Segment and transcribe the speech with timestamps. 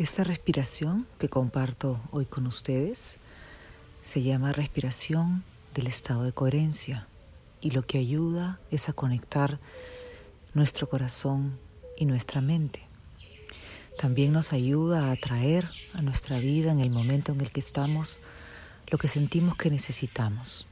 [0.00, 3.18] Esta respiración que comparto hoy con ustedes
[4.00, 7.06] se llama respiración del estado de coherencia
[7.60, 9.58] y lo que ayuda es a conectar
[10.54, 11.54] nuestro corazón
[11.98, 12.80] y nuestra mente.
[13.98, 18.20] También nos ayuda a atraer a nuestra vida en el momento en el que estamos
[18.86, 20.66] lo que sentimos que necesitamos.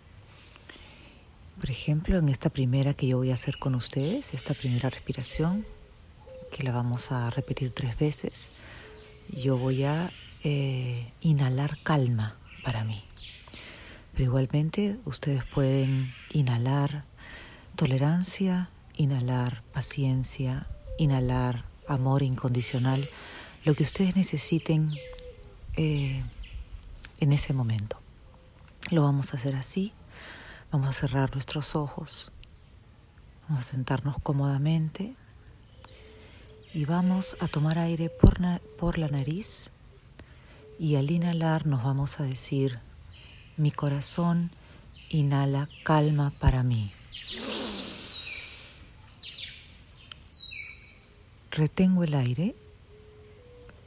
[1.61, 5.67] Por ejemplo, en esta primera que yo voy a hacer con ustedes, esta primera respiración,
[6.51, 8.53] que la vamos a repetir tres veces,
[9.33, 10.11] yo voy a
[10.45, 13.03] eh, inhalar calma para mí.
[14.13, 17.05] Pero igualmente ustedes pueden inhalar
[17.77, 20.67] tolerancia, inhalar paciencia,
[20.99, 23.09] inhalar amor incondicional,
[23.65, 24.93] lo que ustedes necesiten
[25.77, 26.23] eh,
[27.21, 28.01] en ese momento.
[28.91, 29.93] Lo vamos a hacer así.
[30.71, 32.33] Vamos a cerrar nuestros ojos.
[33.49, 35.15] Vamos a sentarnos cómodamente
[36.75, 38.39] y vamos a tomar aire por,
[38.79, 39.71] por la nariz
[40.79, 42.79] y al inhalar nos vamos a decir,
[43.57, 44.51] mi corazón
[45.09, 46.93] inhala calma para mí.
[51.51, 52.55] Retengo el aire.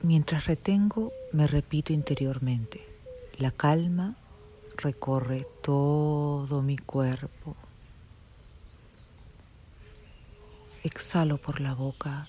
[0.02, 2.82] Mientras retengo, me repito interiormente,
[3.38, 4.16] la calma
[4.78, 7.56] recorre todo mi cuerpo.
[10.84, 12.28] Exhalo por la boca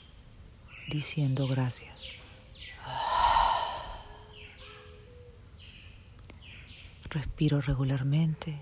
[0.88, 2.10] diciendo gracias.
[7.10, 8.58] Respiro regularmente.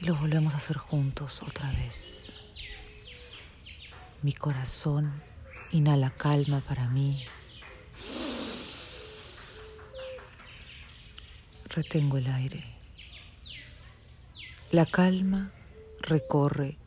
[0.00, 2.32] Y lo volvemos a hacer juntos otra vez.
[4.22, 5.22] Mi corazón
[5.70, 7.24] inhala calma para mí.
[11.68, 12.64] Retengo el aire.
[14.72, 15.52] La calma
[16.02, 16.78] recorre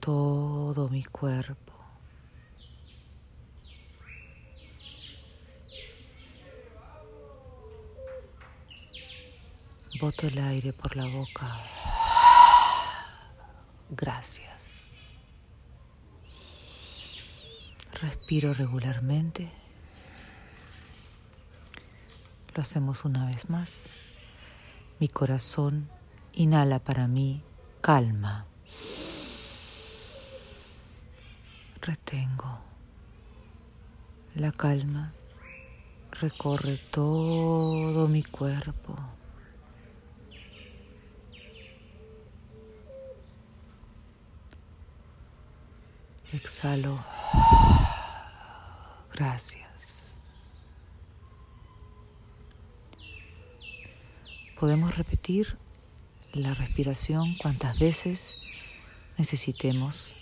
[0.00, 1.72] todo mi cuerpo.
[10.00, 11.60] Boto el aire por la boca.
[13.90, 14.86] Gracias.
[18.00, 19.52] Respiro regularmente.
[22.54, 23.90] Lo hacemos una vez más.
[24.98, 25.90] Mi corazón
[26.32, 27.42] inhala para mí
[27.80, 28.46] calma.
[31.80, 32.60] Retengo.
[34.34, 35.14] La calma
[36.12, 38.96] recorre todo mi cuerpo.
[46.32, 47.02] Exhalo.
[49.12, 50.16] Gracias.
[54.58, 55.58] Podemos repetir
[56.32, 58.38] la respiración cuantas veces
[59.18, 60.14] necesitemos.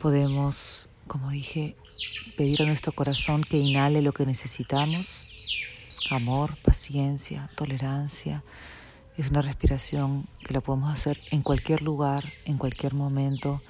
[0.00, 1.76] Podemos, como dije,
[2.36, 5.26] pedir a nuestro corazón que inhale lo que necesitamos.
[6.10, 8.44] Amor, paciencia, tolerancia.
[9.16, 13.62] Es una respiración que la podemos hacer en cualquier lugar, en cualquier momento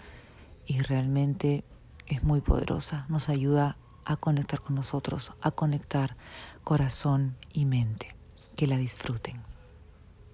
[0.67, 1.65] y realmente
[2.07, 3.07] es muy poderosa.
[3.09, 6.17] Nos ayuda a conectar con nosotros, a conectar
[6.63, 8.15] corazón y mente.
[8.55, 9.50] Que la disfruten.